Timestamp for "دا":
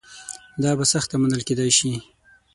0.63-0.71